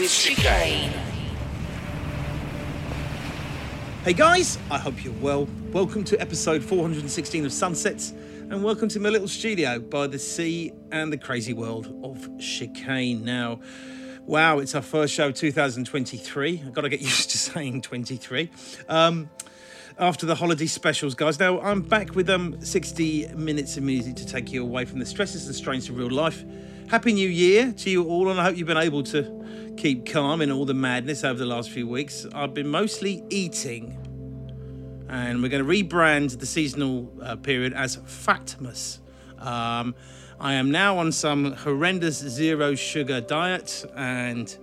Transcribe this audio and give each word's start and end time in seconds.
with. 0.00 0.10
Chicane. 0.10 0.92
Hey 4.04 4.12
guys, 4.12 4.58
I 4.70 4.78
hope 4.78 5.02
you're 5.04 5.14
well. 5.14 5.48
Welcome 5.72 6.04
to 6.04 6.20
episode 6.20 6.62
416 6.62 7.46
of 7.46 7.52
Sunsets, 7.52 8.10
and 8.50 8.62
welcome 8.62 8.88
to 8.90 9.00
my 9.00 9.08
little 9.08 9.28
studio 9.28 9.78
by 9.78 10.06
the 10.06 10.18
sea 10.18 10.72
and 10.92 11.12
the 11.12 11.16
crazy 11.16 11.54
world 11.54 11.98
of 12.04 12.28
chicane. 12.38 13.24
Now, 13.24 13.60
wow, 14.26 14.58
it's 14.58 14.74
our 14.74 14.82
first 14.82 15.14
show 15.14 15.30
2023. 15.30 16.62
I've 16.66 16.72
got 16.72 16.82
to 16.82 16.88
get 16.88 17.00
used 17.12 17.30
to 17.30 17.38
saying 17.38 17.82
23. 17.82 18.50
Um, 18.88 19.30
after 19.98 20.26
the 20.26 20.34
holiday 20.34 20.66
specials, 20.66 21.14
guys. 21.14 21.40
Now, 21.40 21.60
I'm 21.60 21.80
back 21.80 22.14
with 22.14 22.28
um 22.28 22.60
60 22.60 23.28
minutes 23.34 23.76
of 23.78 23.82
music 23.82 24.16
to 24.16 24.26
take 24.26 24.52
you 24.52 24.62
away 24.62 24.84
from 24.84 24.98
the 24.98 25.06
stresses 25.06 25.46
and 25.46 25.54
strains 25.54 25.88
of 25.88 25.96
real 25.96 26.10
life. 26.10 26.44
Happy 26.88 27.12
New 27.12 27.28
Year 27.28 27.72
to 27.78 27.90
you 27.90 28.04
all, 28.04 28.30
and 28.30 28.40
I 28.40 28.44
hope 28.44 28.56
you've 28.56 28.68
been 28.68 28.76
able 28.76 29.02
to 29.04 29.74
keep 29.76 30.06
calm 30.06 30.40
in 30.40 30.52
all 30.52 30.64
the 30.64 30.72
madness 30.72 31.24
over 31.24 31.38
the 31.38 31.44
last 31.44 31.70
few 31.70 31.88
weeks. 31.88 32.26
I've 32.32 32.54
been 32.54 32.68
mostly 32.68 33.24
eating 33.28 34.06
and 35.08 35.42
we're 35.42 35.48
going 35.48 35.64
to 35.64 35.70
rebrand 35.70 36.38
the 36.38 36.46
seasonal 36.46 37.12
uh, 37.22 37.36
period 37.36 37.72
as 37.72 37.96
Fatmas. 37.96 39.00
Um, 39.38 39.94
I 40.38 40.54
am 40.54 40.70
now 40.70 40.98
on 40.98 41.12
some 41.12 41.52
horrendous 41.52 42.18
zero 42.18 42.74
sugar 42.74 43.20
diet, 43.20 43.84
and 43.96 44.56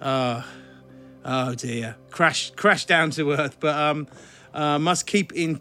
uh, 0.00 0.42
oh 1.24 1.54
dear, 1.54 1.96
crash 2.10 2.50
crash 2.50 2.86
down 2.86 3.10
to 3.12 3.32
earth. 3.32 3.58
But 3.60 3.76
um, 3.76 4.06
uh, 4.54 4.78
must 4.78 5.06
keep 5.06 5.32
in 5.32 5.50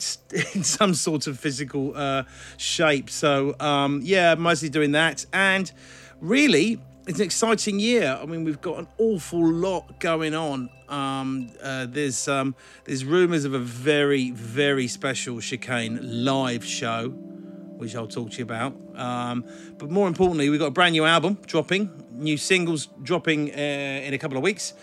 in 0.54 0.64
some 0.64 0.94
sort 0.94 1.28
of 1.28 1.40
physical 1.40 1.96
uh, 1.96 2.24
shape. 2.58 3.10
So 3.10 3.56
um, 3.60 4.02
yeah, 4.04 4.36
mostly 4.36 4.70
doing 4.70 4.94
that, 4.94 5.26
and 5.34 5.72
really. 6.20 6.82
It's 7.10 7.20
an 7.20 7.26
exciting 7.26 7.80
year. 7.80 8.20
I 8.22 8.26
mean, 8.26 8.44
we've 8.44 8.60
got 8.60 8.80
an 8.80 8.88
awful 8.98 9.42
lot 9.42 9.98
going 10.02 10.36
on. 10.36 10.70
Um, 10.90 11.50
uh, 11.64 11.86
there's 11.86 12.28
um, 12.28 12.54
there's 12.84 13.06
rumours 13.06 13.46
of 13.46 13.54
a 13.54 13.60
very 13.60 14.32
very 14.32 14.90
special 14.90 15.40
chicane 15.40 16.00
live 16.26 16.66
show, 16.66 17.08
which 17.08 17.96
I'll 17.96 18.08
talk 18.08 18.32
to 18.32 18.38
you 18.40 18.44
about. 18.44 18.76
Um, 18.96 19.46
but 19.78 19.90
more 19.90 20.10
importantly, 20.10 20.50
we've 20.50 20.60
got 20.60 20.66
a 20.66 20.72
brand 20.72 20.92
new 20.92 21.06
album 21.06 21.38
dropping, 21.46 21.90
new 22.12 22.36
singles 22.36 22.90
dropping 23.02 23.52
uh, 23.52 24.04
in 24.04 24.14
a 24.14 24.18
couple 24.18 24.36
of 24.36 24.44
weeks 24.44 24.74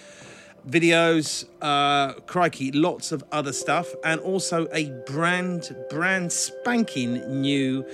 videos, 0.69 1.45
uh, 1.61 2.15
crikey, 2.27 2.73
lots 2.73 3.13
of 3.13 3.23
other 3.33 3.53
stuff, 3.53 3.95
and 4.05 4.21
also 4.21 4.67
a 4.73 4.91
brand, 5.07 5.77
brand 5.91 6.33
spanking 6.33 7.41
new 7.41 7.85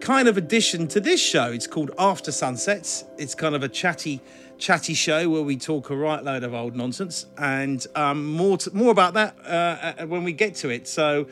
kind 0.00 0.28
of 0.28 0.36
addition 0.36 0.88
to 0.88 1.00
this 1.00 1.20
show. 1.20 1.52
It's 1.52 1.66
called 1.66 1.90
After 1.98 2.32
Sunsets. 2.32 3.04
It's 3.18 3.34
kind 3.34 3.54
of 3.54 3.62
a 3.62 3.68
chatty, 3.68 4.20
chatty 4.58 4.94
show 4.94 5.28
where 5.28 5.42
we 5.42 5.56
talk 5.56 5.90
a 5.90 5.96
right 5.96 6.22
load 6.22 6.44
of 6.44 6.54
old 6.54 6.76
nonsense, 6.76 7.26
and 7.36 7.84
um, 7.94 8.24
more 8.24 8.58
to, 8.58 8.74
more 8.74 8.92
about 8.92 9.14
that 9.14 9.36
uh, 9.44 10.02
uh, 10.02 10.06
when 10.06 10.24
we 10.24 10.32
get 10.32 10.54
to 10.56 10.70
it. 10.70 10.88
So, 10.88 11.26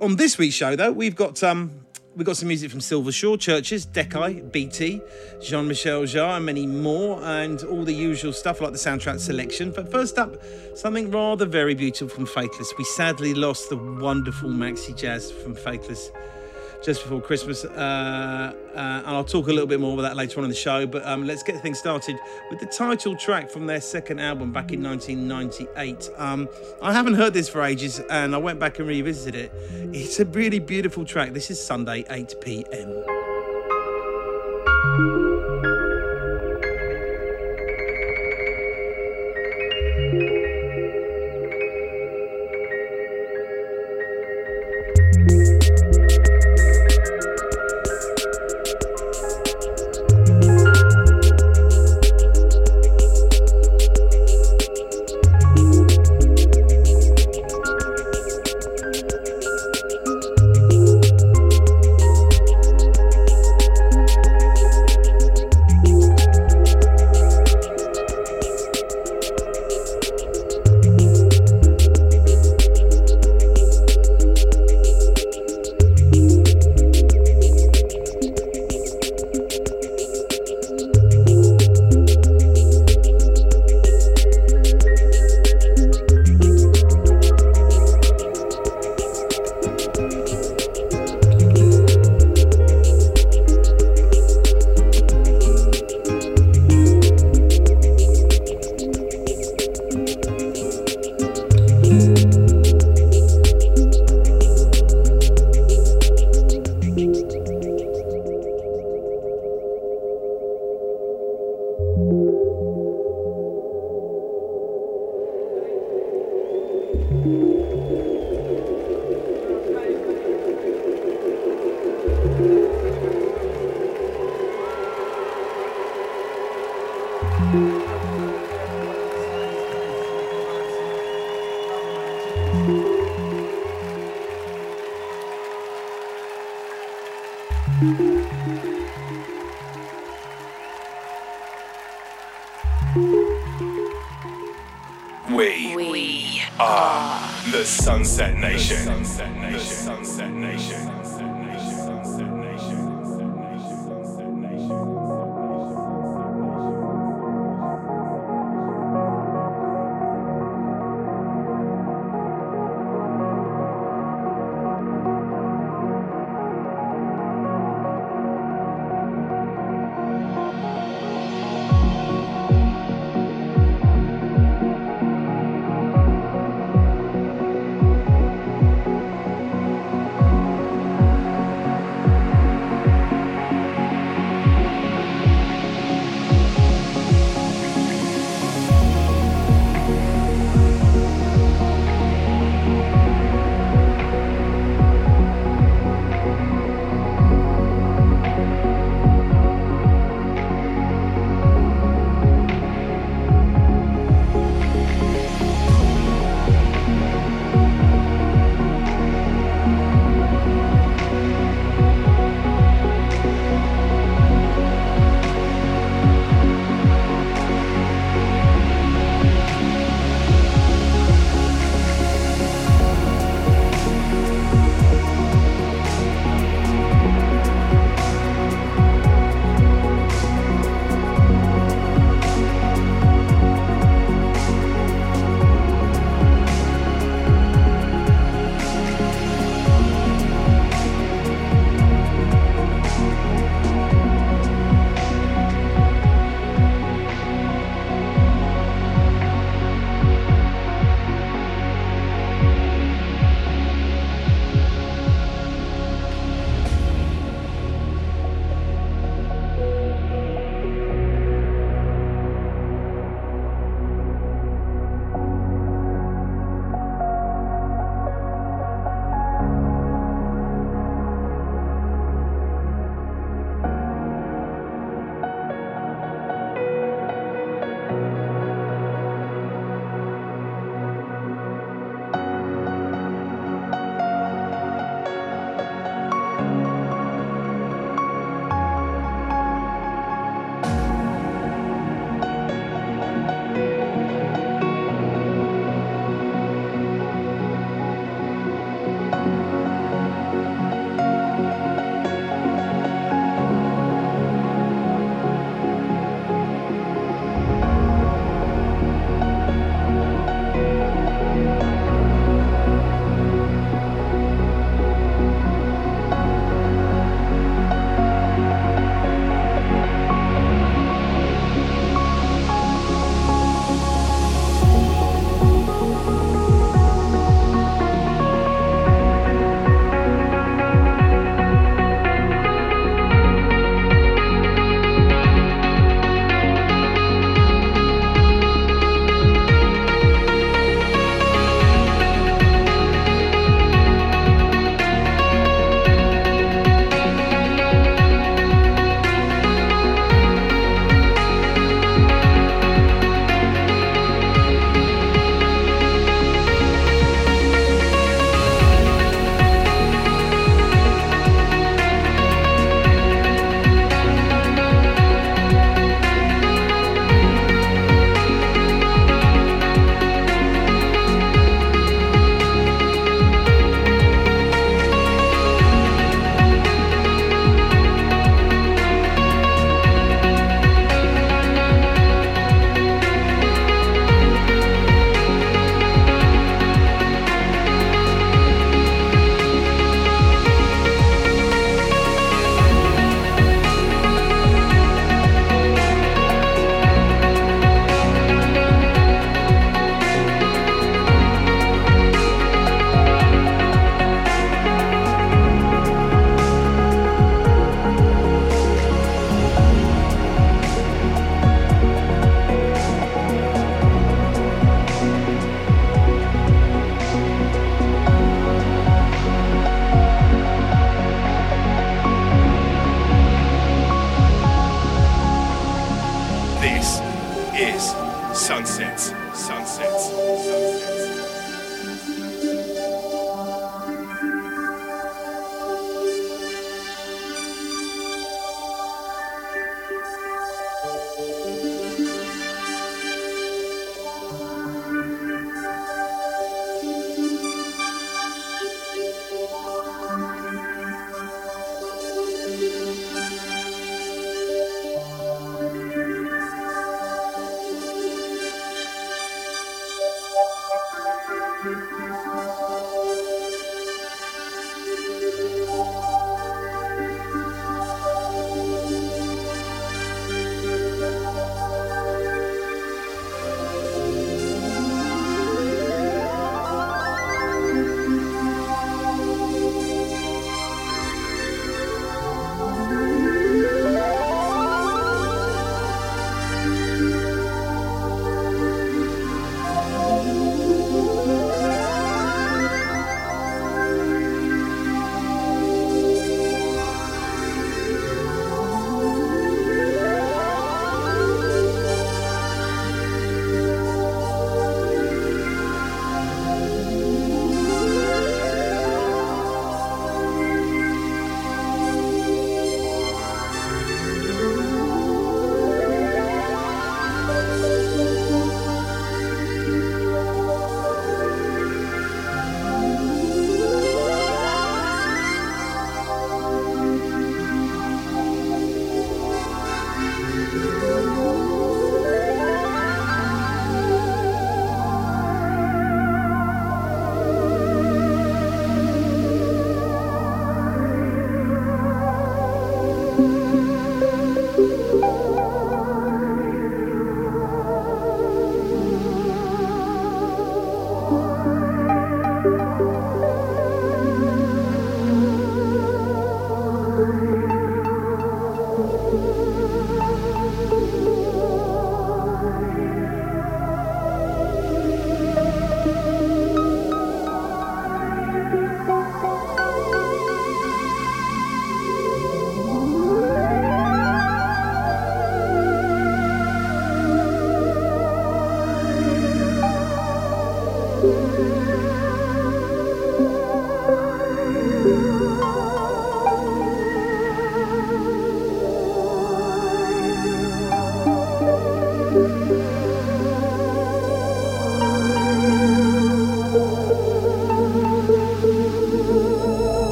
on 0.00 0.16
this 0.16 0.38
week's 0.38 0.54
show, 0.54 0.74
though, 0.74 0.92
we've 0.92 1.14
got 1.14 1.42
um, 1.42 1.81
we've 2.14 2.26
got 2.26 2.36
some 2.36 2.48
music 2.48 2.70
from 2.70 2.80
Silver 2.80 3.12
Shore 3.12 3.36
Churches, 3.36 3.86
Decai, 3.86 4.50
BT, 4.52 5.00
Jean 5.40 5.66
Michel 5.68 6.02
Jarre, 6.02 6.36
and 6.36 6.46
many 6.46 6.66
more, 6.66 7.22
and 7.22 7.62
all 7.64 7.84
the 7.84 7.94
usual 7.94 8.32
stuff 8.32 8.60
like 8.60 8.72
the 8.72 8.78
soundtrack 8.78 9.18
selection. 9.20 9.70
But 9.70 9.90
first 9.90 10.18
up, 10.18 10.34
something 10.74 11.10
rather 11.10 11.46
very 11.46 11.74
beautiful 11.74 12.08
from 12.08 12.26
Faithless. 12.26 12.72
We 12.76 12.84
sadly 12.84 13.34
lost 13.34 13.70
the 13.70 13.76
wonderful 13.76 14.50
Maxi 14.50 14.96
Jazz 14.96 15.30
from 15.30 15.54
Faithless 15.54 16.10
just 16.82 17.02
before 17.02 17.20
Christmas, 17.20 17.64
uh, 17.64 17.68
uh, 18.74 18.78
and 18.78 19.06
I'll 19.06 19.24
talk 19.24 19.46
a 19.46 19.52
little 19.52 19.66
bit 19.66 19.80
more 19.80 19.94
about 19.94 20.02
that 20.02 20.16
later 20.16 20.40
on 20.40 20.44
in 20.44 20.50
the 20.50 20.56
show. 20.56 20.86
But 20.86 21.06
um, 21.06 21.26
let's 21.26 21.42
get 21.42 21.60
things 21.62 21.78
started 21.78 22.16
with 22.50 22.60
the 22.60 22.66
title 22.66 23.16
track 23.16 23.50
from 23.50 23.66
their 23.66 23.80
second 23.80 24.18
album 24.18 24.52
back 24.52 24.72
in 24.72 24.82
1998. 24.82 26.10
Um, 26.16 26.48
I 26.82 26.92
haven't 26.92 27.14
heard 27.14 27.34
this 27.34 27.48
for 27.48 27.62
ages, 27.62 28.00
and 28.10 28.34
I 28.34 28.38
went 28.38 28.58
back 28.58 28.78
and 28.78 28.88
revisited 28.88 29.34
it. 29.34 29.52
It's 29.94 30.20
a 30.20 30.24
really 30.24 30.58
beautiful 30.58 31.04
track. 31.04 31.32
This 31.32 31.50
is 31.50 31.62
Sunday, 31.62 32.04
8 32.10 32.34
p.m. 32.40 33.04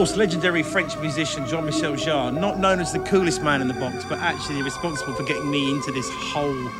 course, 0.00 0.16
legendary 0.16 0.62
French 0.62 0.96
musician 0.96 1.46
Jean 1.46 1.66
Michel 1.66 1.92
Jarre, 1.92 2.32
not 2.32 2.58
known 2.58 2.80
as 2.80 2.90
the 2.90 3.00
coolest 3.00 3.42
man 3.42 3.60
in 3.60 3.68
the 3.68 3.74
box, 3.74 4.02
but 4.08 4.18
actually 4.20 4.62
responsible 4.62 5.12
for 5.12 5.24
getting 5.24 5.50
me 5.50 5.70
into 5.70 5.92
this 5.92 6.08
whole 6.08 6.70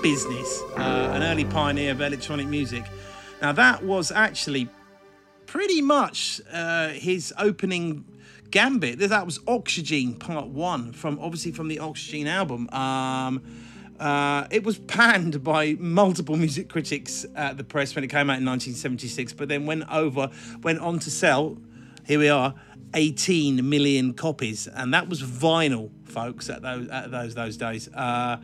business, 0.00 0.62
uh, 0.78 1.12
an 1.12 1.22
early 1.22 1.44
pioneer 1.44 1.90
of 1.90 2.00
electronic 2.00 2.46
music. 2.46 2.82
Now, 3.42 3.52
that 3.52 3.84
was 3.84 4.10
actually 4.10 4.66
pretty 5.44 5.82
much 5.82 6.40
uh, 6.50 6.88
his 6.88 7.34
opening 7.36 8.06
gambit. 8.50 8.98
That 8.98 9.26
was 9.26 9.40
Oxygen 9.46 10.14
Part 10.14 10.46
1, 10.46 10.94
from 10.94 11.18
obviously 11.20 11.52
from 11.52 11.68
the 11.68 11.80
Oxygen 11.80 12.28
album. 12.28 12.66
Um, 12.70 13.42
uh, 14.00 14.46
it 14.50 14.64
was 14.64 14.78
panned 14.78 15.44
by 15.44 15.76
multiple 15.78 16.36
music 16.38 16.70
critics 16.70 17.26
at 17.36 17.58
the 17.58 17.64
press 17.64 17.94
when 17.94 18.04
it 18.04 18.08
came 18.08 18.30
out 18.30 18.38
in 18.38 18.46
1976, 18.46 19.34
but 19.34 19.50
then 19.50 19.66
went 19.66 19.84
over, 19.92 20.30
went 20.62 20.78
on 20.78 20.98
to 21.00 21.10
sell 21.10 21.58
here 22.10 22.18
we 22.18 22.28
are, 22.28 22.54
18 22.94 23.68
million 23.68 24.14
copies, 24.14 24.66
and 24.66 24.92
that 24.94 25.08
was 25.08 25.22
vinyl, 25.22 25.90
folks, 26.04 26.50
at 26.50 26.62
those 26.62 26.88
at 26.88 27.10
those 27.10 27.34
those 27.34 27.56
days. 27.56 27.88
Uh, 27.88 28.38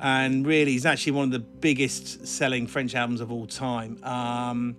and 0.00 0.46
really, 0.46 0.74
it's 0.74 0.84
actually 0.84 1.12
one 1.12 1.24
of 1.24 1.30
the 1.30 1.38
biggest 1.38 2.26
selling 2.26 2.66
French 2.66 2.94
albums 2.94 3.20
of 3.20 3.30
all 3.30 3.46
time. 3.46 4.02
Um, 4.02 4.76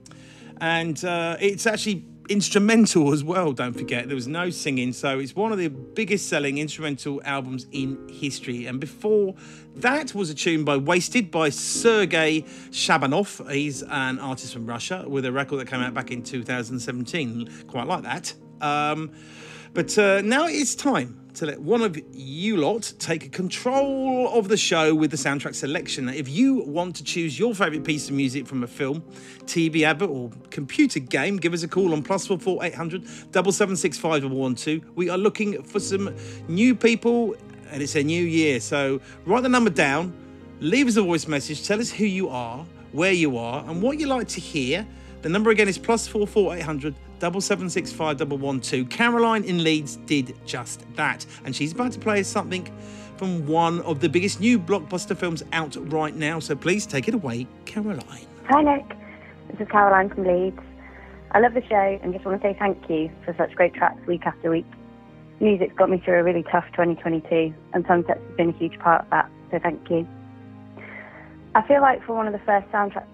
and 0.59 1.03
uh, 1.03 1.37
it's 1.39 1.65
actually 1.65 2.05
instrumental 2.29 3.13
as 3.13 3.23
well. 3.23 3.51
Don't 3.53 3.73
forget, 3.73 4.07
there 4.07 4.15
was 4.15 4.27
no 4.27 4.49
singing, 4.49 4.93
so 4.93 5.19
it's 5.19 5.35
one 5.35 5.51
of 5.51 5.57
the 5.57 5.69
biggest 5.69 6.27
selling 6.29 6.57
instrumental 6.57 7.21
albums 7.25 7.67
in 7.71 8.07
history. 8.09 8.65
And 8.65 8.79
before 8.79 9.35
that 9.75 10.13
was 10.13 10.29
a 10.29 10.35
tune 10.35 10.63
by 10.63 10.77
Wasted 10.77 11.31
by 11.31 11.49
Sergei 11.49 12.41
Shabanov. 12.71 13.49
He's 13.51 13.81
an 13.83 14.19
artist 14.19 14.53
from 14.53 14.65
Russia 14.65 15.05
with 15.07 15.25
a 15.25 15.31
record 15.31 15.57
that 15.57 15.67
came 15.67 15.81
out 15.81 15.93
back 15.93 16.11
in 16.11 16.23
2017. 16.23 17.65
Quite 17.67 17.87
like 17.87 18.03
that. 18.03 18.33
Um, 18.63 19.11
but 19.73 19.97
uh, 19.97 20.21
now 20.21 20.47
it's 20.47 20.73
time 20.73 21.19
to 21.33 21.47
let 21.47 21.59
one 21.59 21.81
of 21.81 21.99
you 22.13 22.57
lot 22.57 22.93
take 22.99 23.31
control 23.31 24.29
of 24.37 24.47
the 24.47 24.55
show 24.55 24.93
with 24.93 25.09
the 25.11 25.17
soundtrack 25.17 25.55
selection. 25.55 26.07
If 26.07 26.29
you 26.29 26.63
want 26.65 26.95
to 26.97 27.03
choose 27.03 27.37
your 27.37 27.55
favourite 27.55 27.83
piece 27.83 28.07
of 28.07 28.15
music 28.15 28.45
from 28.45 28.63
a 28.63 28.67
film, 28.67 29.01
TV 29.45 29.81
advert, 29.81 30.11
or 30.11 30.29
computer 30.51 30.99
game, 30.99 31.37
give 31.37 31.53
us 31.53 31.63
a 31.63 31.67
call 31.67 31.91
on 31.91 32.03
plus 32.03 32.27
four 32.27 32.37
four 32.37 32.63
eight 32.63 32.75
hundred 32.75 33.05
double 33.31 33.51
seven 33.51 33.75
six 33.75 33.97
five 33.97 34.23
one 34.23 34.55
two. 34.55 34.81
We 34.95 35.09
are 35.09 35.17
looking 35.17 35.63
for 35.63 35.79
some 35.79 36.15
new 36.47 36.75
people, 36.75 37.35
and 37.71 37.81
it's 37.81 37.95
a 37.95 38.03
new 38.03 38.23
year. 38.23 38.59
So 38.59 39.01
write 39.25 39.41
the 39.41 39.49
number 39.49 39.71
down, 39.71 40.13
leave 40.59 40.87
us 40.87 40.97
a 40.97 41.01
voice 41.01 41.27
message, 41.27 41.67
tell 41.67 41.81
us 41.81 41.91
who 41.91 42.05
you 42.05 42.29
are, 42.29 42.63
where 42.91 43.11
you 43.11 43.37
are, 43.37 43.67
and 43.67 43.81
what 43.81 43.99
you 43.99 44.07
like 44.07 44.27
to 44.29 44.39
hear. 44.39 44.87
The 45.23 45.29
number 45.29 45.49
again 45.49 45.67
is 45.67 45.79
plus 45.79 46.07
four 46.07 46.27
four 46.27 46.55
eight 46.55 46.61
hundred 46.63 46.93
double 47.23 47.39
seven 47.39 47.69
six 47.69 47.89
five 47.89 48.17
double 48.17 48.37
one 48.37 48.59
two. 48.59 48.83
Caroline 48.83 49.45
in 49.45 49.63
Leeds 49.63 49.95
did 50.07 50.35
just 50.45 50.83
that, 50.97 51.25
and 51.45 51.55
she's 51.55 51.71
about 51.71 51.93
to 51.93 51.97
play 51.97 52.19
us 52.19 52.27
something 52.27 52.69
from 53.15 53.47
one 53.47 53.79
of 53.83 54.01
the 54.01 54.09
biggest 54.09 54.41
new 54.41 54.59
blockbuster 54.59 55.15
films 55.15 55.41
out 55.53 55.77
right 55.89 56.13
now. 56.17 56.37
So 56.39 56.53
please 56.53 56.85
take 56.85 57.07
it 57.07 57.13
away, 57.13 57.47
Caroline. 57.63 58.27
Hi 58.49 58.61
Nick, 58.61 58.89
this 59.49 59.61
is 59.61 59.69
Caroline 59.71 60.09
from 60.09 60.25
Leeds. 60.25 60.59
I 61.31 61.39
love 61.39 61.53
the 61.53 61.63
show 61.65 61.97
and 62.03 62.11
just 62.11 62.25
want 62.25 62.41
to 62.41 62.45
say 62.45 62.57
thank 62.59 62.89
you 62.89 63.09
for 63.23 63.33
such 63.37 63.55
great 63.55 63.73
tracks 63.73 64.05
week 64.05 64.25
after 64.25 64.51
week. 64.51 64.65
Music's 65.39 65.75
got 65.75 65.89
me 65.89 66.01
through 66.03 66.19
a 66.19 66.23
really 66.23 66.43
tough 66.51 66.65
2022, 66.71 67.53
and 67.71 67.85
Sunsets 67.87 68.19
has 68.19 68.35
been 68.35 68.49
a 68.49 68.57
huge 68.57 68.77
part 68.79 69.05
of 69.05 69.09
that. 69.11 69.31
So 69.49 69.59
thank 69.59 69.89
you. 69.89 70.05
I 71.55 71.65
feel 71.69 71.79
like 71.79 72.05
for 72.05 72.17
one 72.17 72.27
of 72.27 72.33
the 72.33 72.39
first 72.39 72.67
soundtracks, 72.67 73.07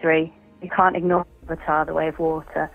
three, 0.00 0.34
you 0.62 0.70
can't 0.70 0.96
ignore 0.96 1.26
Avatar: 1.44 1.84
The 1.84 1.94
Way 1.94 2.08
of 2.08 2.18
Water. 2.18 2.70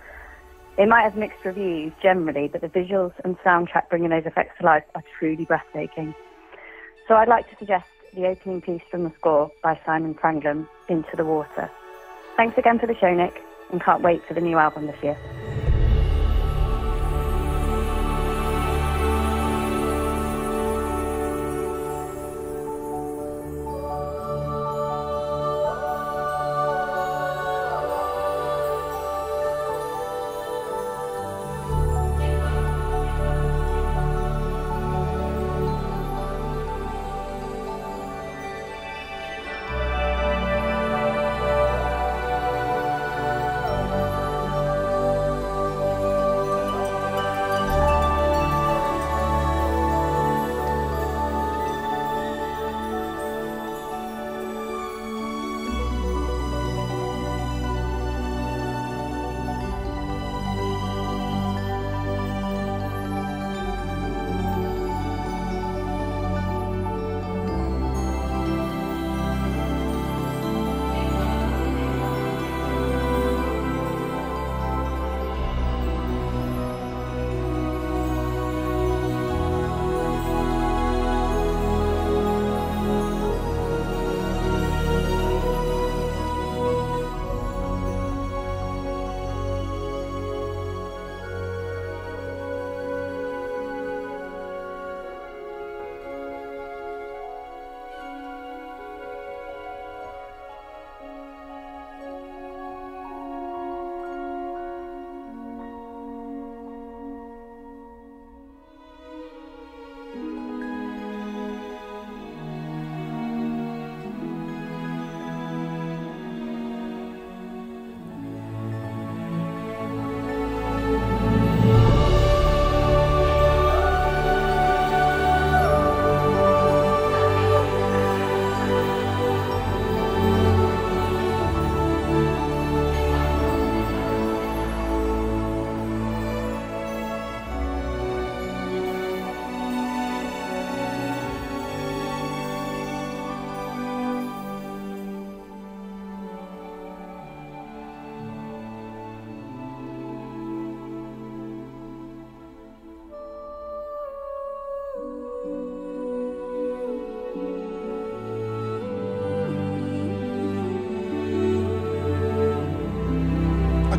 It 0.78 0.88
might 0.88 1.04
have 1.04 1.16
mixed 1.16 1.46
reviews 1.46 1.94
generally, 2.02 2.50
but 2.50 2.62
the 2.62 2.68
visuals 2.68 3.14
and 3.24 3.38
soundtrack 3.40 3.90
bringing 3.90 4.10
those 4.10 4.26
effects 4.26 4.58
to 4.60 4.66
life 4.66 4.84
are 4.94 5.04
truly 5.18 5.46
breathtaking. 5.46 6.14
So 7.08 7.16
I'd 7.16 7.30
like 7.30 7.50
to 7.50 7.56
suggest 7.58 7.86
the 8.14 8.28
opening 8.28 8.62
piece 8.62 8.82
from 8.90 9.04
the 9.04 9.12
score 9.18 9.52
by 9.64 9.80
Simon 9.86 10.16
Franglen, 10.16 10.68
Into 10.90 11.16
the 11.16 11.24
Water. 11.24 11.70
Thanks 12.36 12.58
again 12.58 12.80
for 12.80 12.88
the 12.88 12.96
show, 12.96 13.14
Nick, 13.14 13.42
and 13.72 13.82
can't 13.82 14.02
wait 14.02 14.26
for 14.26 14.34
the 14.34 14.42
new 14.42 14.58
album 14.58 14.88
this 14.88 15.02
year. 15.02 15.18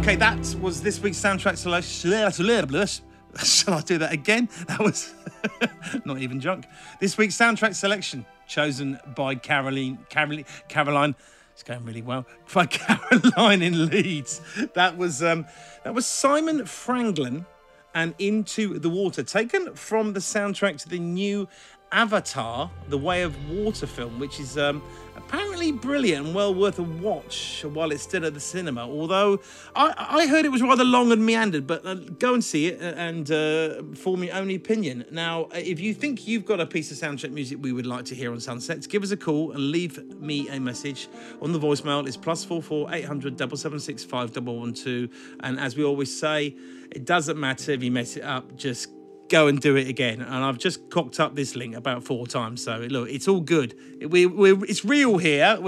Okay, 0.07 0.15
that 0.15 0.55
was 0.61 0.83
this 0.83 1.01
week's 1.01 1.19
soundtrack 1.19 1.57
selection. 1.57 3.03
Shall 3.43 3.75
I 3.75 3.81
do 3.81 3.99
that 3.99 4.13
again? 4.13 4.49
That 4.69 4.79
was 4.79 5.13
not 6.05 6.19
even 6.19 6.39
drunk. 6.39 6.67
This 7.01 7.19
week's 7.19 7.37
soundtrack 7.37 7.75
selection 7.75 8.25
chosen 8.47 9.01
by 9.17 9.35
Caroline. 9.35 9.99
Caroline. 10.09 10.45
Caroline. 10.69 11.17
It's 11.55 11.65
going 11.65 11.85
really 11.85 12.03
well 12.03 12.25
by 12.55 12.67
Caroline 12.67 13.63
in 13.63 13.87
Leeds. 13.87 14.41
That 14.75 14.97
was 14.97 15.25
um, 15.25 15.45
that 15.83 15.93
was 15.93 16.07
Simon 16.07 16.61
Franglen 16.61 17.45
and 17.93 18.15
Into 18.21 18.79
the 18.79 18.89
Water, 18.89 19.25
taken 19.25 19.75
from 19.75 20.13
the 20.13 20.21
soundtrack 20.21 20.81
to 20.83 20.89
the 20.89 21.01
new 21.01 21.49
Avatar, 21.91 22.71
The 22.91 22.99
Way 22.99 23.23
of 23.23 23.51
Water 23.51 23.89
film, 23.89 24.21
which 24.21 24.39
is 24.39 24.57
um, 24.57 24.85
apparently 25.17 25.46
brilliant 25.57 26.27
and 26.27 26.35
well 26.35 26.55
worth 26.55 26.79
a 26.79 26.83
watch 26.83 27.65
while 27.65 27.91
it's 27.91 28.03
still 28.03 28.25
at 28.25 28.35
the 28.35 28.41
cinema. 28.41 28.83
Although 28.83 29.41
I, 29.75 29.95
I 30.23 30.27
heard 30.27 30.45
it 30.45 30.53
was 30.53 30.63
rather 30.63 30.85
long 30.85 31.13
and 31.13 31.25
meandered, 31.25 31.67
but 31.67 31.85
uh, 31.87 31.95
go 31.95 32.35
and 32.35 32.45
see 32.45 32.67
it 32.67 32.81
and 32.81 33.31
uh, 33.31 33.83
form 33.95 34.23
your 34.23 34.35
own 34.35 34.51
opinion. 34.51 35.05
Now, 35.11 35.49
if 35.55 35.81
you 35.81 35.95
think 35.95 36.27
you've 36.29 36.45
got 36.45 36.61
a 36.61 36.67
piece 36.67 36.91
of 36.93 36.99
soundtrack 36.99 37.33
music 37.33 37.59
we 37.61 37.73
would 37.73 37.87
like 37.87 38.05
to 38.07 38.15
hear 38.15 38.33
on 38.33 38.41
Sunsets, 38.41 38.87
give 38.87 39.03
us 39.03 39.11
a 39.11 39.17
call 39.17 39.53
and 39.53 39.71
leave 39.71 40.21
me 40.21 40.49
a 40.49 40.61
message 40.61 41.09
on 41.41 41.53
the 41.53 41.59
voicemail. 41.59 42.07
It's 42.07 42.17
plus 42.17 42.45
four 42.45 42.63
four 42.63 42.89
eight 42.93 43.05
hundred 43.05 43.37
double 43.37 43.57
seven 43.57 43.81
six 43.81 44.05
five 44.05 44.33
double 44.33 44.61
one 44.61 44.75
two. 44.75 45.09
And 45.41 45.59
as 45.59 45.77
we 45.77 45.85
always 45.85 46.17
say, 46.17 46.55
it 46.93 47.05
doesn't 47.05 47.39
matter 47.39 47.73
if 47.73 47.83
you 47.83 47.91
mess 47.91 48.17
it 48.17 48.23
up. 48.23 48.57
Just 48.57 48.91
go 49.29 49.47
and 49.47 49.61
do 49.61 49.77
it 49.77 49.89
again. 49.89 50.23
And 50.23 50.45
I've 50.45 50.59
just 50.59 50.91
cocked 50.91 51.21
up 51.21 51.35
this 51.35 51.57
link 51.57 51.75
about 51.75 52.05
four 52.05 52.27
times. 52.27 52.63
So 52.63 52.79
look, 52.79 53.09
it's 53.09 53.29
all 53.29 53.41
good. 53.41 53.75
We, 54.01 54.27
we 54.27 54.53
it's 54.69 54.85
real 54.85 55.19
here. 55.19 55.59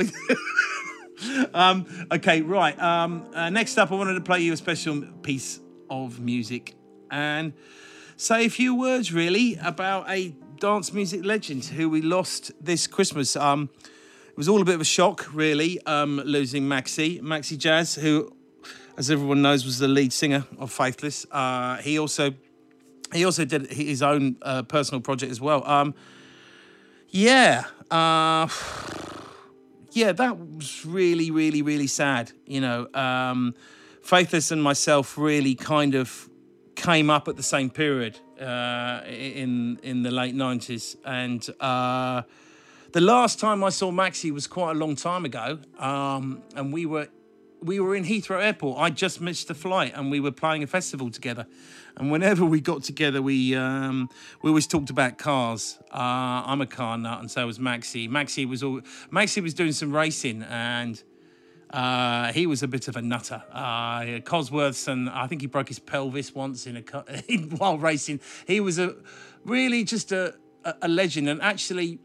um, 1.54 1.86
okay, 2.12 2.42
right. 2.42 2.78
Um, 2.80 3.28
uh, 3.34 3.50
next 3.50 3.78
up, 3.78 3.90
I 3.90 3.94
wanted 3.94 4.14
to 4.14 4.20
play 4.20 4.40
you 4.40 4.52
a 4.52 4.56
special 4.56 5.02
piece 5.22 5.60
of 5.90 6.20
music 6.20 6.74
and 7.10 7.52
say 8.16 8.44
a 8.44 8.50
few 8.50 8.74
words 8.74 9.12
really 9.12 9.56
about 9.62 10.08
a 10.10 10.34
dance 10.58 10.92
music 10.92 11.24
legend 11.24 11.64
who 11.64 11.88
we 11.88 12.02
lost 12.02 12.52
this 12.60 12.86
Christmas. 12.86 13.36
Um, 13.36 13.70
it 14.28 14.36
was 14.36 14.48
all 14.48 14.60
a 14.60 14.64
bit 14.64 14.74
of 14.74 14.80
a 14.80 14.84
shock, 14.84 15.26
really, 15.32 15.80
um, 15.86 16.20
losing 16.24 16.64
Maxi, 16.64 17.20
Maxi 17.20 17.56
Jazz, 17.56 17.96
who, 17.96 18.32
as 18.96 19.10
everyone 19.10 19.42
knows, 19.42 19.64
was 19.64 19.78
the 19.78 19.88
lead 19.88 20.12
singer 20.12 20.44
of 20.58 20.70
Faithless. 20.70 21.26
Uh, 21.30 21.76
he 21.78 21.98
also 21.98 22.34
he 23.12 23.24
also 23.24 23.44
did 23.44 23.70
his 23.70 24.02
own 24.02 24.36
uh, 24.42 24.62
personal 24.62 25.00
project 25.00 25.30
as 25.30 25.40
well. 25.40 25.66
Um, 25.66 25.94
yeah, 27.08 27.64
uh, 27.90 28.48
yeah, 29.92 30.12
that 30.12 30.38
was 30.38 30.84
really, 30.84 31.30
really, 31.30 31.62
really 31.62 31.86
sad. 31.86 32.32
You 32.46 32.60
know, 32.60 32.88
um, 32.94 33.54
Faithless 34.02 34.50
and 34.50 34.62
myself 34.62 35.18
really 35.18 35.54
kind 35.54 35.94
of 35.94 36.28
came 36.74 37.10
up 37.10 37.28
at 37.28 37.36
the 37.36 37.42
same 37.42 37.68
period 37.68 38.18
uh, 38.40 39.02
in 39.06 39.78
in 39.82 40.02
the 40.02 40.10
late 40.10 40.34
nineties, 40.34 40.96
and 41.04 41.48
uh, 41.60 42.22
the 42.92 43.00
last 43.00 43.38
time 43.38 43.62
I 43.64 43.70
saw 43.70 43.90
Maxi 43.90 44.30
was 44.30 44.46
quite 44.46 44.76
a 44.76 44.78
long 44.78 44.96
time 44.96 45.24
ago, 45.24 45.58
um, 45.78 46.42
and 46.54 46.72
we 46.72 46.86
were 46.86 47.08
we 47.60 47.80
were 47.80 47.94
in 47.94 48.04
Heathrow 48.04 48.42
Airport. 48.42 48.78
I 48.78 48.90
just 48.90 49.20
missed 49.20 49.48
the 49.48 49.54
flight, 49.54 49.92
and 49.94 50.10
we 50.10 50.20
were 50.20 50.32
playing 50.32 50.62
a 50.62 50.66
festival 50.66 51.10
together. 51.10 51.46
And 51.98 52.12
whenever 52.12 52.44
we 52.44 52.60
got 52.60 52.84
together, 52.84 53.20
we 53.20 53.56
um, 53.56 54.08
we 54.40 54.50
always 54.50 54.68
talked 54.68 54.88
about 54.88 55.18
cars. 55.18 55.78
Uh, 55.92 56.44
I'm 56.46 56.60
a 56.60 56.66
car 56.66 56.96
nut, 56.96 57.18
and 57.18 57.28
so 57.28 57.44
was 57.44 57.58
Maxi. 57.58 58.08
Maxi 58.08 58.48
was 58.48 58.62
all 58.62 58.80
Maxi 59.10 59.42
was 59.42 59.52
doing 59.52 59.72
some 59.72 59.92
racing, 59.92 60.44
and 60.44 61.02
uh, 61.70 62.32
he 62.32 62.46
was 62.46 62.62
a 62.62 62.68
bit 62.68 62.86
of 62.86 62.96
a 62.96 63.02
nutter. 63.02 63.42
Uh, 63.52 64.20
Cosworths, 64.20 64.86
and 64.86 65.10
I 65.10 65.26
think 65.26 65.40
he 65.40 65.48
broke 65.48 65.66
his 65.66 65.80
pelvis 65.80 66.32
once 66.32 66.68
in 66.68 66.76
a 66.76 66.82
while 67.56 67.78
racing. 67.78 68.20
He 68.46 68.60
was 68.60 68.78
a 68.78 68.94
really 69.44 69.82
just 69.82 70.12
a, 70.12 70.36
a 70.80 70.86
legend, 70.86 71.28
and 71.28 71.42
actually, 71.42 71.98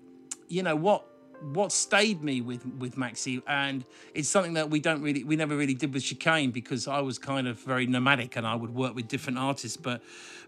you 0.47 0.63
know 0.63 0.75
what 0.75 1.05
what 1.53 1.71
stayed 1.71 2.23
me 2.23 2.41
with 2.41 2.65
with 2.79 2.95
Maxi, 2.95 3.41
and 3.47 3.85
it's 4.13 4.29
something 4.29 4.53
that 4.53 4.69
we 4.69 4.79
don't 4.79 5.01
really, 5.01 5.23
we 5.23 5.35
never 5.35 5.55
really 5.55 5.73
did 5.73 5.93
with 5.93 6.03
Chicane 6.03 6.51
because 6.51 6.87
I 6.87 6.99
was 7.01 7.19
kind 7.19 7.47
of 7.47 7.59
very 7.59 7.85
nomadic 7.85 8.35
and 8.35 8.47
I 8.47 8.55
would 8.55 8.73
work 8.73 8.95
with 8.95 9.07
different 9.07 9.37
artists. 9.37 9.77
But 9.77 10.01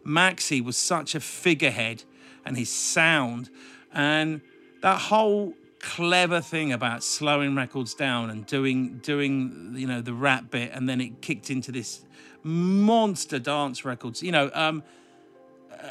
Maxi 0.05 0.63
was 0.63 0.77
such 0.77 1.15
a 1.15 1.19
figurehead, 1.19 2.03
and 2.45 2.57
his 2.57 2.69
sound, 2.69 3.49
and 3.93 4.41
that 4.81 4.99
whole 4.99 5.53
clever 5.79 6.41
thing 6.41 6.71
about 6.71 7.03
slowing 7.03 7.55
records 7.55 7.93
down 7.93 8.29
and 8.29 8.45
doing 8.45 8.99
doing 8.99 9.73
you 9.75 9.87
know 9.87 10.01
the 10.01 10.13
rap 10.13 10.51
bit, 10.51 10.71
and 10.73 10.87
then 10.87 11.01
it 11.01 11.21
kicked 11.21 11.49
into 11.49 11.71
this 11.71 12.05
monster 12.43 13.39
dance 13.39 13.85
records. 13.85 14.23
You 14.23 14.31
know. 14.31 14.51
um 14.53 14.83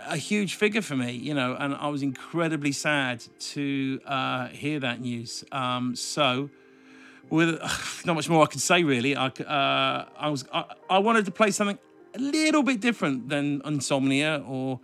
a 0.09 0.17
huge 0.17 0.55
figure 0.55 0.83
for 0.83 0.97
me, 0.97 1.13
you 1.13 1.35
know, 1.35 1.57
and 1.59 1.75
I 1.75 1.89
was 1.89 2.03
incredibly 2.03 2.73
sad 2.73 3.25
to 3.53 4.01
uh, 4.07 4.49
hear 4.49 4.81
that 4.81 5.01
news. 5.01 5.45
Um, 5.53 5.97
so, 5.97 6.51
with 7.31 7.61
not 8.05 8.15
much 8.15 8.29
more 8.29 8.43
I 8.43 8.47
can 8.47 8.61
say 8.61 8.85
really, 8.85 9.17
I, 9.17 9.27
uh, 9.27 10.09
I 10.17 10.29
was 10.29 10.45
I, 10.53 10.65
I, 10.91 10.99
wanted 10.99 11.25
to 11.27 11.31
play 11.31 11.51
something 11.51 11.79
a 12.15 12.19
little 12.19 12.63
bit 12.63 12.81
different 12.81 13.29
than 13.29 13.63
Insomnia 13.65 14.43
or 14.47 14.81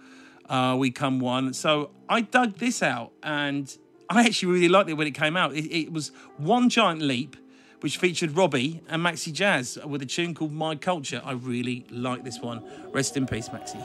uh, 0.49 0.77
We 0.79 0.91
Come 0.91 1.21
One. 1.21 1.53
So 1.53 1.91
I 2.09 2.23
dug 2.23 2.59
this 2.59 2.83
out, 2.83 3.13
and 3.23 3.77
I 4.09 4.25
actually 4.25 4.53
really 4.53 4.69
liked 4.69 4.91
it 4.91 4.95
when 4.95 5.07
it 5.07 5.15
came 5.15 5.37
out. 5.37 5.55
It, 5.55 5.71
it 5.71 5.93
was 5.93 6.13
one 6.37 6.69
giant 6.69 7.03
leap 7.03 7.37
which 7.81 7.97
featured 7.97 8.37
Robbie 8.37 8.83
and 8.89 9.03
Maxi 9.03 9.33
Jazz 9.33 9.79
with 9.87 10.03
a 10.03 10.07
tune 10.07 10.35
called 10.35 10.53
My 10.53 10.77
Culture. 10.77 11.23
I 11.25 11.33
really 11.33 11.87
like 11.91 12.25
this 12.25 12.41
one. 12.41 12.63
Rest 12.93 13.17
in 13.17 13.27
peace, 13.27 13.49
Maxi. 13.49 13.81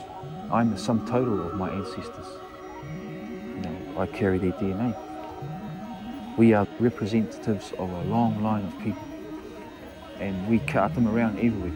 I'm 0.50 0.70
the 0.70 0.78
sum 0.78 1.06
total 1.06 1.46
of 1.46 1.54
my 1.54 1.70
ancestors. 1.70 2.26
You 2.84 3.62
know, 3.62 4.00
I 4.00 4.06
carry 4.06 4.38
their 4.38 4.52
DNA. 4.52 4.94
We 6.36 6.52
are 6.52 6.66
representatives 6.78 7.72
of 7.78 7.90
a 7.90 8.02
long 8.04 8.42
line 8.42 8.64
of 8.64 8.78
people, 8.80 9.02
and 10.20 10.46
we 10.48 10.58
cut 10.60 10.94
them 10.94 11.08
around 11.08 11.38
everywhere. 11.38 11.72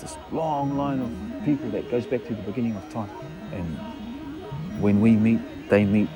This 0.00 0.16
long 0.32 0.76
line 0.76 1.00
of 1.00 1.44
people 1.44 1.70
that 1.70 1.90
goes 1.90 2.06
back 2.06 2.24
to 2.26 2.34
the 2.34 2.42
beginning 2.42 2.76
of 2.76 2.92
time. 2.92 3.10
And 3.52 4.80
when 4.80 5.00
we 5.00 5.12
meet, 5.12 5.40
they 5.68 5.84
meet 5.84 6.08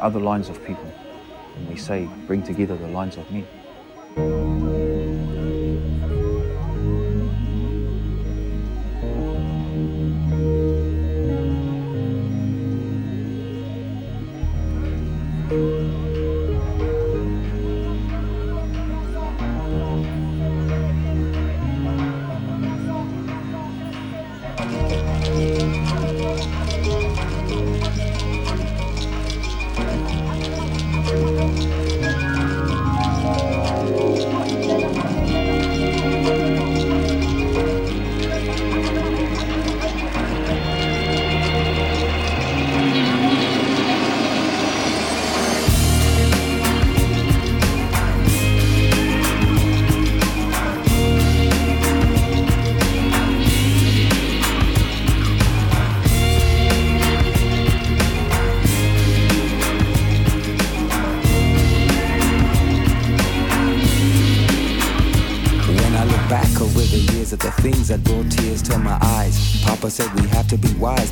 other 0.00 0.20
lines 0.20 0.48
of 0.48 0.64
people. 0.64 0.92
And 1.56 1.68
we 1.68 1.76
say, 1.76 2.08
bring 2.26 2.42
together 2.42 2.76
the 2.76 2.88
lines 2.88 3.16
of 3.16 3.30
men. 3.30 3.46
Thank 4.16 4.28
you. 4.28 4.83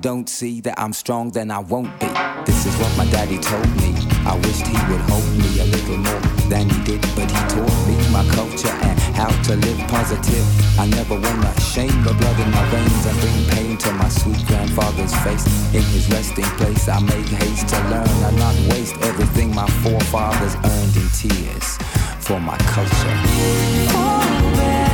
don't 0.00 0.28
see 0.28 0.60
that 0.60 0.78
I'm 0.78 0.92
strong, 0.92 1.30
then 1.30 1.50
I 1.50 1.58
won't 1.58 1.98
be. 2.00 2.06
This 2.46 2.66
is 2.66 2.74
what 2.76 2.96
my 2.96 3.04
daddy 3.10 3.38
told 3.38 3.68
me. 3.76 3.94
I 4.24 4.36
wished 4.36 4.66
he 4.66 4.78
would 4.90 5.00
hold 5.10 5.30
me 5.36 5.60
a 5.60 5.64
little 5.64 5.98
more 5.98 6.20
than 6.48 6.68
he 6.68 6.82
did, 6.84 7.00
but 7.14 7.30
he 7.30 7.40
taught 7.52 7.78
me 7.86 7.96
my 8.10 8.24
culture 8.34 8.74
and 8.88 8.98
how 9.14 9.28
to 9.28 9.38
to 9.48 9.56
live 9.56 9.78
positive. 9.88 10.44
I 10.78 10.86
never 10.88 11.14
wanna 11.14 11.60
shame 11.60 12.04
the 12.04 12.12
blood 12.12 12.38
in 12.38 12.50
my 12.50 12.64
veins 12.68 13.06
and 13.06 13.18
bring 13.20 13.44
pain 13.56 13.78
to 13.78 13.92
my 13.94 14.10
sweet 14.10 14.44
grandfather's 14.46 15.14
face. 15.24 15.46
In 15.72 15.82
his 15.94 16.06
resting 16.10 16.50
place, 16.60 16.86
I 16.88 17.00
make 17.00 17.26
haste 17.26 17.68
to 17.68 17.80
learn 17.88 18.08
and 18.28 18.36
not 18.36 18.54
waste 18.70 18.96
everything 19.02 19.54
my 19.54 19.66
forefathers 19.82 20.54
earned 20.56 20.96
in 20.96 21.08
tears 21.16 21.78
for 22.20 22.38
my 22.40 22.58
culture. 22.76 24.87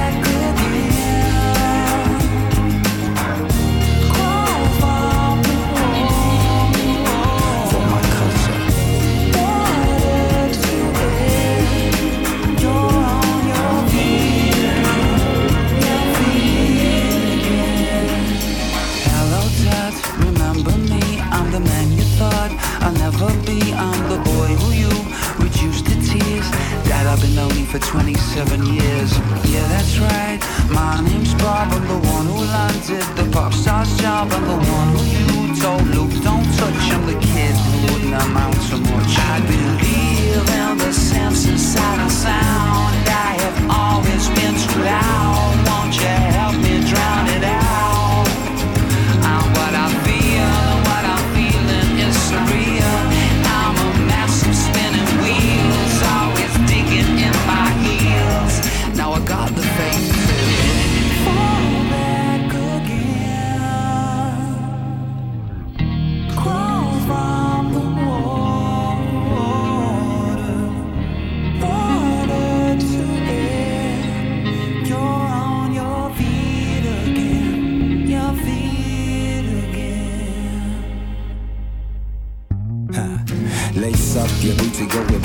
For 27.75 27.81
27 27.81 28.67
years. 28.67 29.19
Yeah, 29.51 29.67
that's 29.67 29.99
right. 29.99 30.39
My 30.71 31.01
name's 31.01 31.35
Bob. 31.35 31.73
I'm 31.73 31.89
the 31.89 32.09
one 32.09 32.27
who 32.27 32.39
landed 32.39 33.03
the 33.17 33.29
pop 33.33 33.53
star's 33.53 33.91
job. 33.97 34.31
I'm 34.31 34.45
the 34.45 34.71
one 34.71 34.89
who 34.95 35.03
you 35.15 35.61
told 35.61 35.83
Luke, 35.89 36.15
don't 36.23 36.47
touch. 36.55 36.85
I'm 36.95 37.05
the 37.07 37.19
kid 37.19 37.55
who 37.57 37.95
wouldn't 37.95 38.15
amount 38.15 38.61
to 38.71 38.77
much. 38.77 39.19
I 39.19 39.41
believe 39.41 40.49
in 40.63 40.79
the 40.79 40.93
sense 40.93 41.49
inside 41.49 42.05
of 42.05 42.13
sound. 42.13 43.04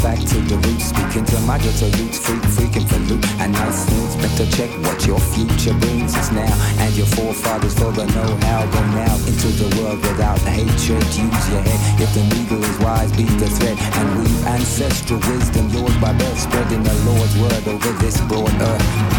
Back 0.01 0.19
to 0.19 0.37
the 0.47 0.57
roots. 0.67 0.89
Speaking 0.91 1.25
to 1.25 1.39
my 1.41 1.57
ghetto 1.57 1.87
youths, 1.97 2.19
freak, 2.19 2.41
freaking 2.55 2.87
for 2.87 2.99
loot. 3.07 3.23
And 3.39 3.53
nice 3.53 3.85
things, 3.85 4.15
better 4.15 4.47
check 4.51 4.69
what 4.83 5.05
your 5.05 5.19
future 5.19 5.73
brings 5.79 6.15
us 6.15 6.31
now. 6.31 6.49
And 6.79 6.95
your 6.95 7.07
forefathers 7.07 7.73
for 7.73 7.91
the 7.91 8.05
know-how. 8.05 8.65
Go 8.71 8.81
now 8.95 9.15
into 9.27 9.47
the 9.61 9.69
world 9.81 9.99
without 10.01 10.39
hatred. 10.39 11.03
Use 11.03 11.45
your 11.49 11.63
head. 11.63 12.01
If 12.01 12.13
the 12.13 12.23
needle 12.35 12.63
is 12.63 12.77
wise, 12.79 13.11
be 13.15 13.23
the 13.23 13.49
thread. 13.49 13.77
And 13.79 14.19
weave 14.19 14.45
ancestral 14.47 15.19
wisdom, 15.31 15.69
yours 15.69 15.95
by 15.97 16.13
birth. 16.13 16.39
Spreading 16.39 16.83
the 16.83 16.95
Lord's 17.05 17.35
word 17.37 17.67
over 17.67 17.91
this 18.03 18.19
broad 18.27 18.53
earth. 18.61 19.18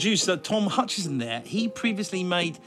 Producer 0.00 0.34
Tom 0.34 0.66
Hutchison 0.68 1.18
there, 1.18 1.42
he 1.44 1.68
previously 1.68 2.24
made 2.24 2.58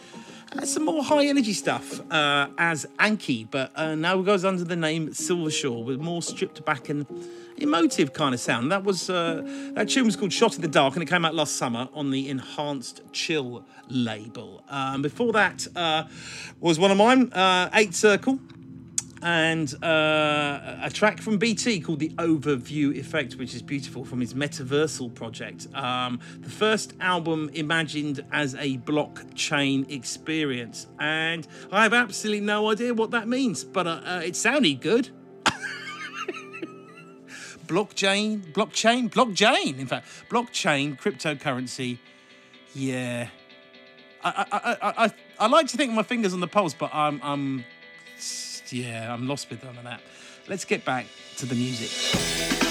uh, 0.55 0.67
some 0.67 0.85
more 0.85 1.03
high 1.03 1.25
energy 1.25 1.53
stuff 1.53 1.99
uh, 2.11 2.47
as 2.59 2.85
Anki, 2.99 3.47
but 3.49 3.71
uh, 3.75 3.95
now 3.95 4.21
goes 4.21 4.45
under 4.45 4.63
the 4.63 4.75
name 4.75 5.11
Silvershore 5.15 5.83
with 5.83 5.99
more 5.99 6.21
stripped 6.21 6.63
back 6.63 6.89
and 6.89 7.07
emotive 7.57 8.13
kind 8.13 8.35
of 8.35 8.39
sound. 8.39 8.71
That 8.71 8.83
was 8.83 9.09
uh, 9.09 9.41
that 9.73 9.89
tune 9.89 10.05
was 10.05 10.15
called 10.15 10.31
Shot 10.31 10.55
in 10.57 10.61
the 10.61 10.67
Dark 10.67 10.93
and 10.93 11.01
it 11.01 11.07
came 11.07 11.25
out 11.25 11.33
last 11.33 11.55
summer 11.55 11.89
on 11.95 12.11
the 12.11 12.29
Enhanced 12.29 13.01
Chill 13.13 13.65
label. 13.89 14.63
Um, 14.69 15.01
before 15.01 15.33
that 15.33 15.65
uh, 15.75 16.03
was 16.59 16.77
one 16.77 16.91
of 16.91 16.97
mine, 16.97 17.33
uh, 17.33 17.71
Eight 17.73 17.95
Circle 17.95 18.37
and 19.23 19.73
uh, 19.83 20.77
a 20.81 20.89
track 20.91 21.21
from 21.21 21.37
BT 21.37 21.79
called 21.79 21.99
The 21.99 22.09
Overview 22.09 22.97
Effect, 22.97 23.35
which 23.35 23.55
is 23.55 23.61
beautiful 23.61 24.03
from 24.03 24.19
his 24.19 24.33
Metaversal 24.33 25.13
project. 25.13 25.67
Um, 25.73 26.19
the 26.41 26.49
first 26.49 26.93
album 26.99 27.49
imagined 27.53 28.25
as 28.31 28.53
a 28.55 28.77
blockchain 28.79 29.89
experience. 29.89 30.87
And 30.99 31.47
I 31.71 31.83
have 31.83 31.93
absolutely 31.93 32.45
no 32.45 32.69
idea 32.69 32.93
what 32.93 33.11
that 33.11 33.27
means, 33.27 33.63
but 33.63 33.87
uh, 33.87 34.01
uh, 34.05 34.21
it 34.25 34.35
sounded 34.35 34.81
good. 34.81 35.09
blockchain, 37.65 38.51
blockchain, 38.53 39.09
blockchain, 39.09 39.79
in 39.79 39.87
fact, 39.87 40.05
blockchain, 40.29 40.99
cryptocurrency. 40.99 41.97
Yeah. 42.75 43.29
I, 44.21 44.45
I, 44.51 44.57
I, 44.59 45.05
I, 45.05 45.13
I 45.39 45.47
like 45.47 45.67
to 45.67 45.77
think 45.77 45.93
my 45.93 46.03
fingers 46.03 46.33
on 46.33 46.41
the 46.41 46.47
pulse, 46.47 46.73
but 46.73 46.93
I'm, 46.93 47.21
I'm 47.23 47.63
yeah, 48.73 49.13
I'm 49.13 49.27
lost 49.27 49.49
with 49.49 49.63
none 49.63 49.77
of 49.77 49.83
that. 49.83 50.01
Let's 50.47 50.65
get 50.65 50.83
back 50.83 51.05
to 51.37 51.45
the 51.45 51.55
music. 51.55 52.62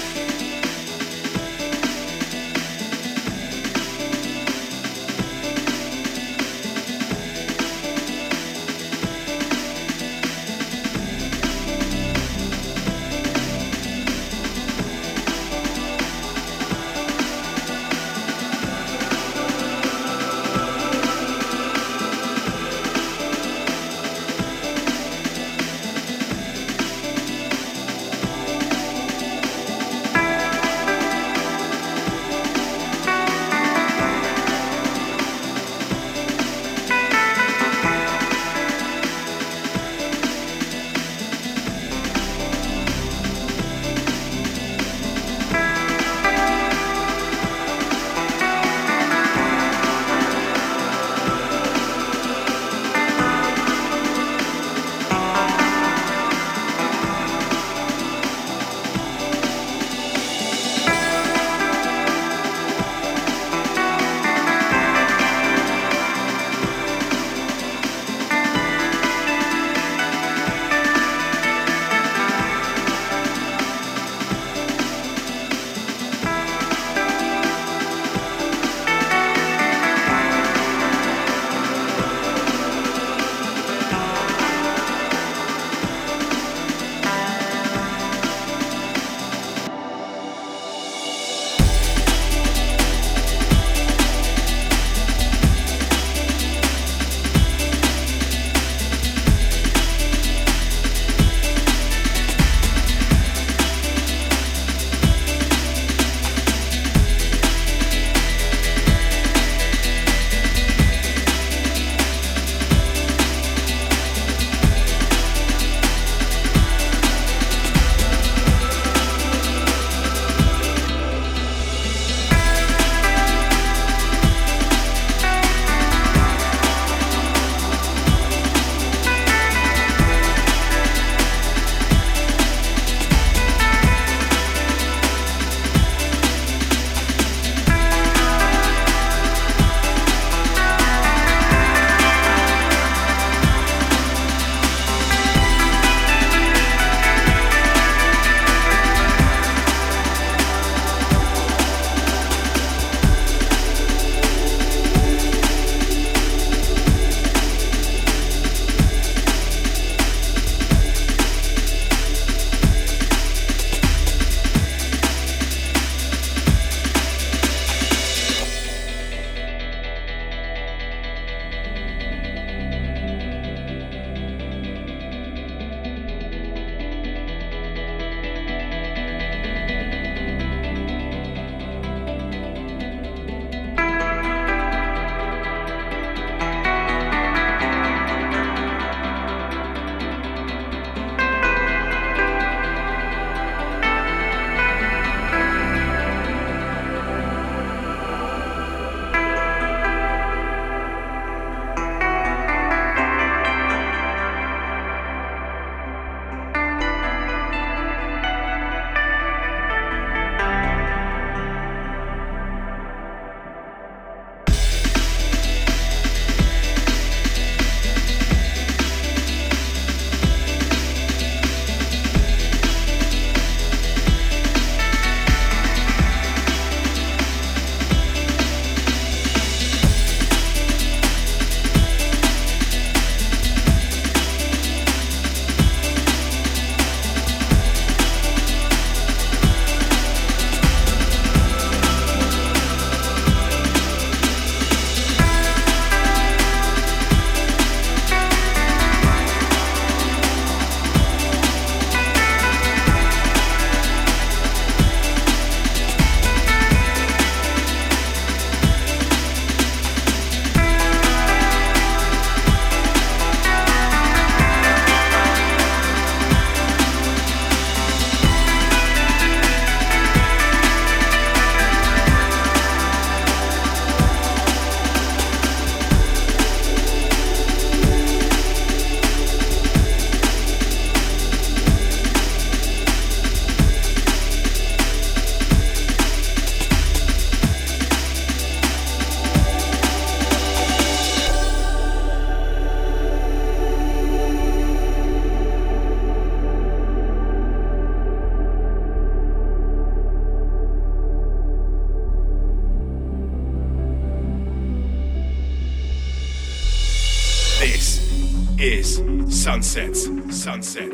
Sunsets, 310.43 310.92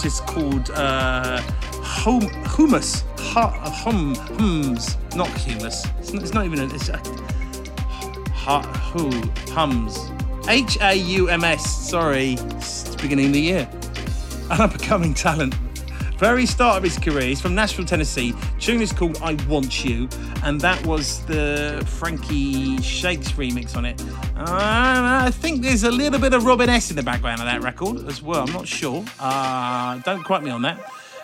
artist 0.00 0.26
called 0.26 0.70
uh, 0.70 1.42
hum, 1.82 2.22
Humus. 2.56 3.02
Hu- 3.18 3.40
hum, 3.40 4.14
hums, 4.14 4.96
not 5.14 5.28
humus. 5.28 5.84
It's 5.98 6.14
not, 6.14 6.22
it's 6.22 6.32
not 6.32 6.46
even 6.46 6.58
a. 6.60 6.74
It's 6.74 6.88
a 6.88 6.96
hu, 6.96 8.60
who, 8.62 9.30
hums. 9.52 9.98
H 10.48 10.78
A 10.80 10.94
U 10.94 11.28
M 11.28 11.44
S. 11.44 11.90
Sorry, 11.90 12.38
it's 12.38 12.96
beginning 12.96 13.26
of 13.26 13.32
the 13.34 13.40
year. 13.42 13.68
An 14.50 14.62
up 14.62 14.70
and 14.72 14.82
coming 14.82 15.12
talent. 15.12 15.52
Very 16.16 16.46
start 16.46 16.78
of 16.78 16.82
his 16.82 16.98
career. 16.98 17.28
He's 17.28 17.42
from 17.42 17.54
Nashville, 17.54 17.84
Tennessee. 17.84 18.32
Tune 18.58 18.80
is 18.80 18.94
called 18.94 19.18
I 19.20 19.34
Want 19.50 19.84
You, 19.84 20.08
and 20.44 20.58
that 20.62 20.82
was 20.86 21.22
the 21.26 21.86
Frankie 21.98 22.80
Shakes 22.80 23.32
remix 23.32 23.76
on 23.76 23.84
it. 23.84 24.02
Uh, 24.40 25.24
I 25.26 25.30
think 25.30 25.60
there's 25.60 25.84
a 25.84 25.90
little 25.90 26.18
bit 26.18 26.32
of 26.32 26.46
Robin 26.46 26.70
S 26.70 26.88
in 26.88 26.96
the 26.96 27.02
background 27.02 27.40
of 27.40 27.46
that 27.46 27.62
record 27.62 28.08
as 28.08 28.22
well. 28.22 28.44
I'm 28.44 28.52
not 28.54 28.66
sure. 28.66 29.04
Uh, 29.18 29.98
don't 29.98 30.24
quote 30.24 30.42
me 30.42 30.48
on 30.48 30.62
that. 30.62 30.80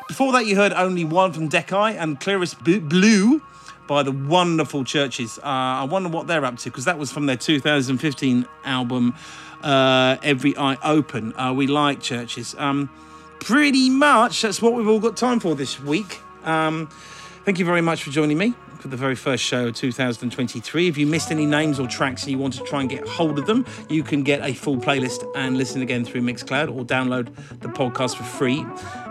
Before 0.06 0.32
that, 0.32 0.44
you 0.44 0.54
heard 0.54 0.74
only 0.74 1.02
one 1.02 1.32
from 1.32 1.48
Decai 1.48 1.96
and 1.98 2.20
Clearest 2.20 2.62
Blue 2.62 3.40
by 3.88 4.02
the 4.02 4.12
wonderful 4.12 4.84
CHVRCHES. 4.84 5.38
Uh, 5.38 5.42
I 5.44 5.84
wonder 5.84 6.10
what 6.10 6.26
they're 6.26 6.44
up 6.44 6.58
to 6.58 6.64
because 6.70 6.84
that 6.84 6.98
was 6.98 7.10
from 7.10 7.24
their 7.24 7.38
2015 7.38 8.46
album, 8.64 9.14
uh, 9.62 10.18
Every 10.22 10.54
Eye 10.54 10.76
Open. 10.84 11.32
Uh, 11.38 11.54
we 11.54 11.66
like 11.66 12.00
CHVRCHES. 12.00 12.60
Um, 12.60 12.90
pretty 13.40 13.88
much 13.88 14.42
that's 14.42 14.60
what 14.60 14.74
we've 14.74 14.88
all 14.88 15.00
got 15.00 15.16
time 15.16 15.40
for 15.40 15.54
this 15.54 15.80
week. 15.80 16.20
Um, 16.44 16.88
thank 17.46 17.58
you 17.58 17.64
very 17.64 17.80
much 17.80 18.02
for 18.02 18.10
joining 18.10 18.36
me 18.36 18.52
for 18.87 18.91
the 18.91 18.97
very 18.97 19.16
first 19.16 19.43
show 19.43 19.66
of 19.66 19.74
2023. 19.74 20.87
If 20.87 20.97
you 20.97 21.09
missed 21.09 21.32
any 21.32 21.45
names 21.45 21.80
or 21.80 21.89
tracks 21.89 22.22
and 22.22 22.30
you 22.30 22.39
want 22.39 22.55
to 22.55 22.62
try 22.62 22.80
and 22.80 22.89
get 22.89 23.07
hold 23.07 23.37
of 23.37 23.47
them, 23.47 23.66
you 23.89 24.05
can 24.05 24.22
get 24.22 24.49
a 24.49 24.55
full 24.55 24.76
playlist 24.76 25.28
and 25.34 25.59
listen 25.59 25.82
again 25.82 26.05
through 26.05 26.20
Mixcloud 26.20 26.72
or 26.72 26.84
download 26.84 27.34
the 27.61 27.68
podcast 27.68 28.14
for 28.14 28.22
free 28.22 28.64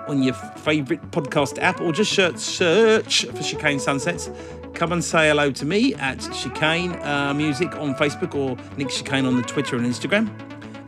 on 0.07 0.23
your 0.23 0.34
favourite 0.34 1.11
podcast 1.11 1.61
app 1.61 1.82
or 1.82 1.91
just 1.91 2.13
search, 2.13 2.38
search 2.38 3.26
for 3.26 3.43
Chicane 3.43 3.80
Sunsets. 3.80 4.30
Come 4.73 4.93
and 4.93 5.03
say 5.03 5.28
hello 5.28 5.51
to 5.51 5.65
me 5.65 5.93
at 5.95 6.19
Chicane 6.19 6.93
uh, 7.01 7.34
Music 7.34 7.76
on 7.76 7.95
Facebook 7.95 8.34
or 8.34 8.55
Nick 8.78 8.89
Chicane 8.89 9.26
on 9.26 9.36
the 9.36 9.43
Twitter 9.43 9.76
and 9.76 9.86
Instagram. 9.86 10.30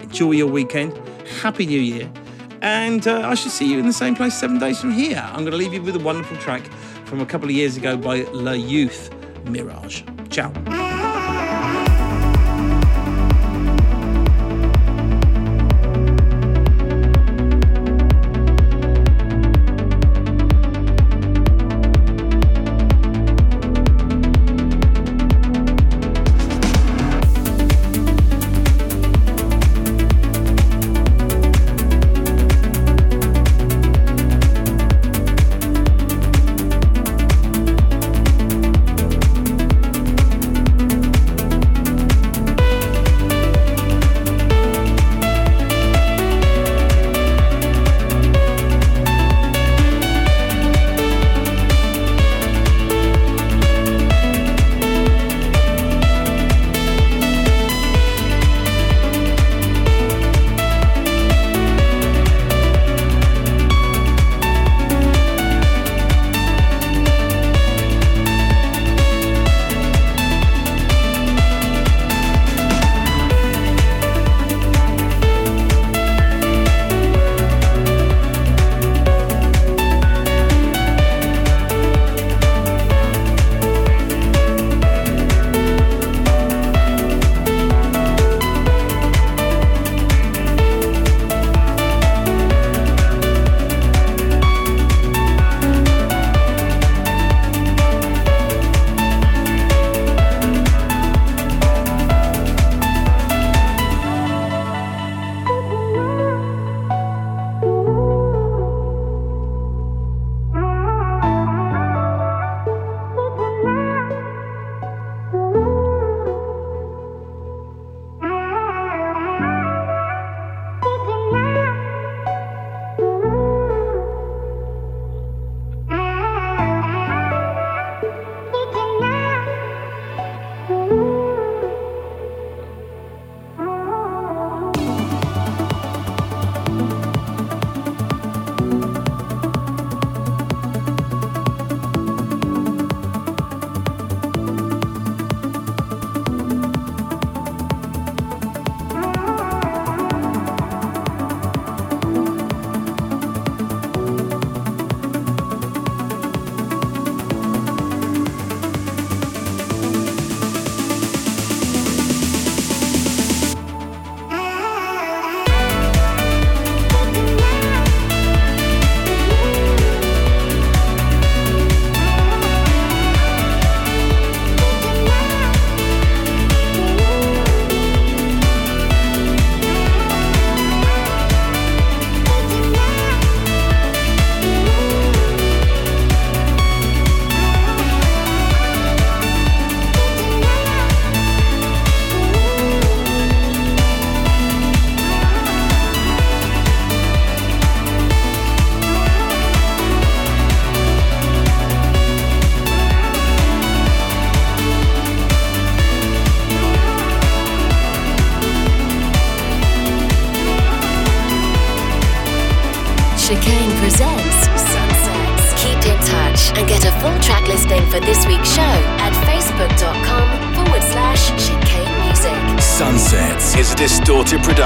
Enjoy 0.01 0.31
your 0.31 0.47
weekend. 0.47 0.97
Happy 1.41 1.65
New 1.65 1.81
Year. 1.81 2.09
And 2.61 3.07
uh, 3.07 3.27
I 3.27 3.35
shall 3.35 3.51
see 3.51 3.71
you 3.71 3.79
in 3.79 3.85
the 3.85 3.93
same 3.93 4.15
place 4.15 4.33
seven 4.33 4.59
days 4.59 4.79
from 4.79 4.91
here. 4.91 5.23
I'm 5.27 5.39
going 5.39 5.51
to 5.51 5.57
leave 5.57 5.73
you 5.73 5.81
with 5.81 5.95
a 5.95 5.99
wonderful 5.99 6.37
track 6.37 6.63
from 7.05 7.21
a 7.21 7.25
couple 7.25 7.47
of 7.47 7.55
years 7.55 7.77
ago 7.77 7.97
by 7.97 8.21
La 8.31 8.53
Youth 8.53 9.11
Mirage. 9.45 10.03
Ciao. 10.29 10.86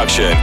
Production. 0.01 0.40